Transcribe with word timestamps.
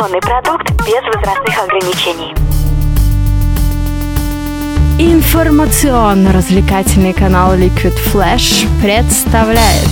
Информационный 0.00 0.20
продукт 0.22 0.70
без 0.86 1.02
возрастных 1.14 1.58
ограничений. 1.62 2.32
Информационно-развлекательный 4.98 7.12
канал 7.12 7.54
Liquid 7.54 7.92
Flash 8.10 8.66
представляет 8.80 9.90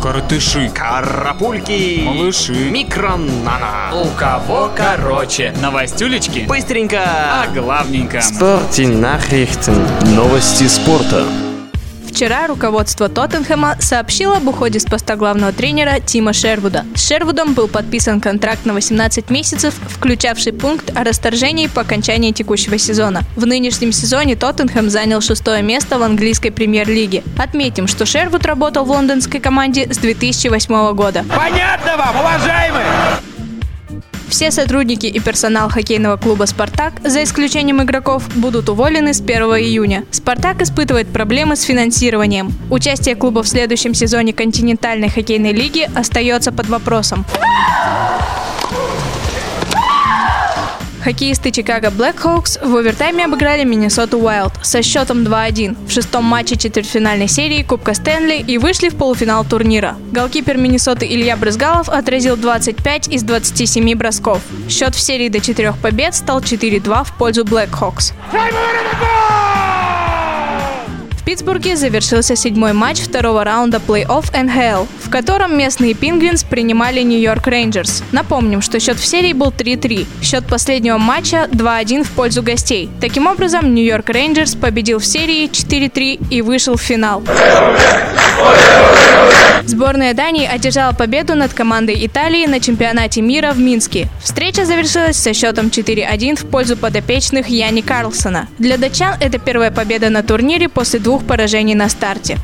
Коротыши, 0.00 0.70
Карапульки! 0.72 2.02
малыши, 2.04 2.70
Микронана! 2.70 3.90
у 3.92 4.06
кого 4.16 4.70
короче, 4.76 5.52
новостюлечки, 5.60 6.46
Быстренько! 6.46 7.00
а 7.02 7.48
главненько. 7.52 8.20
Спорте 8.20 8.84
Nachrichten. 8.84 9.84
Новости 10.14 10.68
спорта. 10.68 11.24
Вчера 12.08 12.46
руководство 12.46 13.08
Тоттенхэма 13.08 13.76
сообщило 13.80 14.38
об 14.38 14.48
уходе 14.48 14.80
с 14.80 14.84
поста 14.84 15.14
главного 15.14 15.52
тренера 15.52 16.00
Тима 16.00 16.32
Шервуда. 16.32 16.86
С 16.96 17.06
Шервудом 17.06 17.52
был 17.52 17.68
подписан 17.68 18.20
контракт 18.20 18.64
на 18.64 18.72
18 18.72 19.28
месяцев, 19.30 19.74
включавший 19.88 20.54
пункт 20.54 20.90
о 20.96 21.04
расторжении 21.04 21.66
по 21.66 21.82
окончании 21.82 22.32
текущего 22.32 22.78
сезона. 22.78 23.22
В 23.36 23.46
нынешнем 23.46 23.92
сезоне 23.92 24.36
Тоттенхэм 24.36 24.88
занял 24.88 25.20
шестое 25.20 25.62
место 25.62 25.98
в 25.98 26.02
английской 26.02 26.50
премьер-лиге. 26.50 27.22
Отметим, 27.36 27.86
что 27.86 28.06
Шервуд 28.06 28.46
работал 28.46 28.84
в 28.84 28.90
лондонской 28.90 29.38
команде 29.38 29.92
с 29.92 29.98
2008 29.98 30.94
года. 30.94 31.24
Понятно 31.28 31.96
вам, 31.98 32.16
уважаемые? 32.20 33.27
Все 34.28 34.50
сотрудники 34.50 35.06
и 35.06 35.20
персонал 35.20 35.70
хоккейного 35.70 36.16
клуба 36.16 36.44
«Спартак», 36.44 36.94
за 37.02 37.22
исключением 37.24 37.82
игроков, 37.82 38.24
будут 38.36 38.68
уволены 38.68 39.14
с 39.14 39.20
1 39.20 39.42
июня. 39.42 40.04
«Спартак» 40.10 40.60
испытывает 40.62 41.08
проблемы 41.08 41.56
с 41.56 41.62
финансированием. 41.62 42.52
Участие 42.70 43.14
клуба 43.14 43.42
в 43.42 43.48
следующем 43.48 43.94
сезоне 43.94 44.32
континентальной 44.32 45.08
хоккейной 45.08 45.52
лиги 45.52 45.88
остается 45.94 46.52
под 46.52 46.68
вопросом. 46.68 47.24
Хоккеисты 51.08 51.50
Чикаго 51.52 51.90
Блэкхоукс 51.90 52.58
в 52.62 52.76
овертайме 52.76 53.24
обыграли 53.24 53.64
Миннесоту 53.64 54.18
Уайлд 54.18 54.52
со 54.60 54.82
счетом 54.82 55.22
2-1 55.22 55.86
в 55.86 55.90
шестом 55.90 56.24
матче 56.24 56.56
четвертьфинальной 56.56 57.28
серии 57.28 57.62
Кубка 57.62 57.94
Стэнли 57.94 58.44
и 58.46 58.58
вышли 58.58 58.90
в 58.90 58.96
полуфинал 58.96 59.42
турнира. 59.46 59.96
Голкипер 60.12 60.58
Миннесоты 60.58 61.06
Илья 61.06 61.38
Брызгалов 61.38 61.88
отразил 61.88 62.36
25 62.36 63.08
из 63.08 63.22
27 63.22 63.94
бросков. 63.96 64.42
Счет 64.68 64.94
в 64.94 65.00
серии 65.00 65.30
до 65.30 65.40
четырех 65.40 65.78
побед 65.78 66.14
стал 66.14 66.40
4-2 66.40 67.04
в 67.04 67.16
пользу 67.16 67.42
Блэкхокс. 67.46 68.12
В 68.30 69.47
Питтсбурге 71.28 71.76
завершился 71.76 72.36
седьмой 72.36 72.72
матч 72.72 73.00
второго 73.00 73.44
раунда 73.44 73.82
плей-офф 73.86 74.44
НХЛ, 74.44 74.86
в 75.04 75.10
котором 75.10 75.58
местные 75.58 75.92
Пингвинс 75.92 76.42
принимали 76.42 77.02
Нью-Йорк 77.02 77.46
Рейнджерс. 77.46 78.02
Напомним, 78.12 78.62
что 78.62 78.80
счет 78.80 78.96
в 78.96 79.04
серии 79.04 79.34
был 79.34 79.48
3-3. 79.50 80.06
Счет 80.22 80.46
последнего 80.46 80.96
матча 80.96 81.46
2-1 81.52 82.04
в 82.04 82.12
пользу 82.12 82.42
гостей. 82.42 82.88
Таким 82.98 83.26
образом, 83.26 83.74
Нью-Йорк 83.74 84.08
Рейнджерс 84.08 84.54
победил 84.54 85.00
в 85.00 85.04
серии 85.04 85.50
4-3 85.50 86.28
и 86.30 86.40
вышел 86.40 86.78
в 86.78 86.80
финал. 86.80 87.22
Сборная 89.66 90.14
Дании 90.14 90.46
одержала 90.46 90.92
победу 90.92 91.34
над 91.34 91.52
командой 91.52 92.06
Италии 92.06 92.46
на 92.46 92.58
чемпионате 92.58 93.20
мира 93.20 93.52
в 93.52 93.58
Минске. 93.58 94.08
Встреча 94.22 94.64
завершилась 94.64 95.16
со 95.16 95.34
счетом 95.34 95.66
4-1 95.66 96.36
в 96.36 96.46
пользу 96.46 96.76
подопечных 96.76 97.48
Яни 97.48 97.82
Карлсона. 97.82 98.48
Для 98.58 98.78
датчан 98.78 99.16
это 99.20 99.38
первая 99.38 99.70
победа 99.70 100.08
на 100.10 100.22
турнире 100.22 100.68
после 100.68 101.00
двух 101.00 101.24
поражений 101.24 101.74
на 101.74 101.88
старте. 101.88 102.38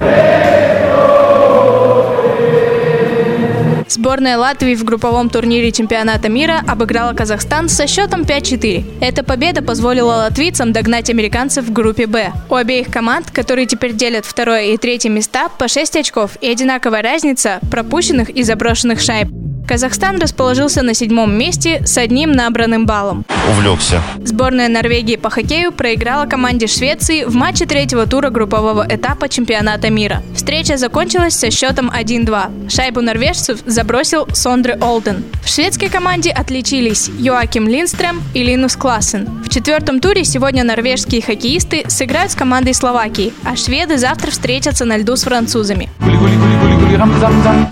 Сборная 3.94 4.36
Латвии 4.36 4.74
в 4.74 4.82
групповом 4.82 5.30
турнире 5.30 5.70
чемпионата 5.70 6.28
мира 6.28 6.64
обыграла 6.66 7.12
Казахстан 7.12 7.68
со 7.68 7.86
счетом 7.86 8.22
5-4. 8.22 8.98
Эта 9.00 9.22
победа 9.22 9.62
позволила 9.62 10.14
латвийцам 10.14 10.72
догнать 10.72 11.10
американцев 11.10 11.66
в 11.66 11.72
группе 11.72 12.08
«Б». 12.08 12.32
У 12.50 12.56
обеих 12.56 12.88
команд, 12.90 13.30
которые 13.30 13.66
теперь 13.66 13.92
делят 13.92 14.26
второе 14.26 14.72
и 14.72 14.78
третье 14.78 15.10
места, 15.10 15.48
по 15.48 15.68
6 15.68 15.94
очков 15.94 16.32
и 16.40 16.48
одинаковая 16.48 17.02
разница 17.02 17.60
пропущенных 17.70 18.30
и 18.30 18.42
заброшенных 18.42 18.98
шайб. 18.98 19.43
Казахстан 19.66 20.18
расположился 20.18 20.82
на 20.82 20.94
седьмом 20.94 21.32
месте 21.34 21.82
с 21.86 21.96
одним 21.96 22.32
набранным 22.32 22.84
баллом. 22.86 23.24
увлекся. 23.50 24.02
Сборная 24.22 24.68
Норвегии 24.68 25.16
по 25.16 25.30
хоккею 25.30 25.72
проиграла 25.72 26.26
команде 26.26 26.66
Швеции 26.66 27.24
в 27.24 27.34
матче 27.34 27.66
третьего 27.66 28.06
тура 28.06 28.30
группового 28.30 28.86
этапа 28.88 29.28
чемпионата 29.28 29.90
мира. 29.90 30.22
Встреча 30.34 30.76
закончилась 30.76 31.34
со 31.34 31.50
счетом 31.50 31.90
1-2. 31.90 32.70
Шайбу 32.70 33.00
норвежцев 33.00 33.60
забросил 33.66 34.26
Сондре 34.32 34.76
Олден. 34.80 35.24
В 35.42 35.48
шведской 35.48 35.88
команде 35.88 36.30
отличились 36.30 37.08
Йоаким 37.18 37.66
Линстрем 37.68 38.22
и 38.34 38.42
Линус 38.42 38.76
Классен. 38.76 39.28
В 39.44 39.48
четвертом 39.48 40.00
туре 40.00 40.24
сегодня 40.24 40.64
норвежские 40.64 41.22
хоккеисты 41.22 41.84
сыграют 41.88 42.32
с 42.32 42.34
командой 42.34 42.74
Словакии, 42.74 43.32
а 43.44 43.56
шведы 43.56 43.96
завтра 43.98 44.30
встретятся 44.30 44.84
на 44.84 44.98
льду 44.98 45.16
с 45.16 45.24
французами. 45.24 45.88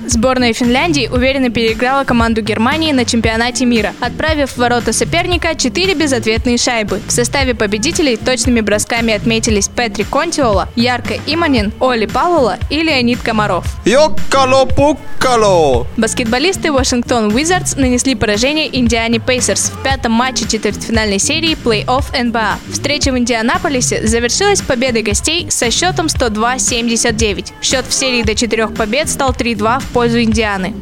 Сборная 0.09 0.53
Финляндии 0.53 1.07
уверенно 1.07 1.49
переиграла 1.49 2.03
команду 2.03 2.43
Германии 2.43 2.91
на 2.91 3.05
чемпионате 3.05 3.65
мира, 3.65 3.93
отправив 4.01 4.51
в 4.51 4.59
ворота 4.59 4.93
соперника 4.93 5.55
4 5.55 5.95
безответные 5.95 6.59
шайбы. 6.59 7.01
В 7.07 7.13
составе 7.13 7.55
победителей 7.55 8.17
точными 8.17 8.61
бросками 8.61 9.15
отметились 9.15 9.69
Петри 9.69 10.03
Контиола, 10.03 10.69
Ярко 10.75 11.15
Иманин, 11.27 11.73
Оли 11.81 12.07
Павлола 12.07 12.59
и 12.69 12.83
Леонид 12.83 13.23
Комаров. 13.23 13.65
Йоккало-пуккало! 13.85 15.87
Баскетболисты 15.97 16.73
Вашингтон 16.73 17.33
Уизардс 17.33 17.77
нанесли 17.77 18.17
поражение 18.17 18.77
Индиане 18.77 19.21
Пейсерс 19.21 19.71
в 19.71 19.83
пятом 19.85 20.13
матче 20.13 20.49
четвертьфинальной 20.49 21.21
серии 21.21 21.57
плей-офф 21.63 22.25
НБА. 22.25 22.59
Встреча 22.73 23.13
в 23.13 23.19
Индианаполисе 23.19 24.07
завершилась 24.07 24.63
победой 24.63 25.03
гостей 25.03 25.47
со 25.49 25.71
счетом 25.71 26.07
102-79. 26.07 27.53
Счет 27.63 27.87
в 27.87 27.93
серии 27.93 28.23
до 28.23 28.35
четырех 28.35 28.75
побед 28.75 29.12
стал 29.13 29.31
3-2 29.31 29.81
в 29.81 29.87
пользу 29.89 30.21
Индианы. 30.21 30.75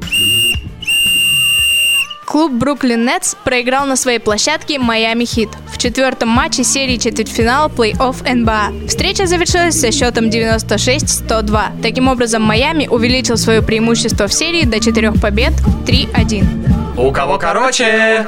Клуб 2.31 2.53
Бруклин 2.53 3.05
Нетс 3.05 3.35
проиграл 3.43 3.87
на 3.87 3.97
своей 3.97 4.21
площадке 4.21 4.79
Майами 4.79 5.25
Хит 5.25 5.49
в 5.73 5.79
четвертом 5.79 6.29
матче 6.29 6.63
серии 6.63 6.97
четвертьфинала 6.97 7.69
плей-офф 7.69 8.35
НБА. 8.35 8.87
Встреча 8.87 9.27
завершилась 9.27 9.81
со 9.81 9.91
счетом 9.91 10.27
96-102. 10.27 11.83
Таким 11.83 12.07
образом, 12.07 12.43
Майами 12.43 12.87
увеличил 12.87 13.37
свое 13.37 13.63
преимущество 13.63 14.29
в 14.29 14.33
серии 14.33 14.65
до 14.65 14.79
четырех 14.79 15.21
побед 15.21 15.55
3-1. 15.87 16.97
У 16.97 17.11
кого 17.11 17.37
короче? 17.37 18.25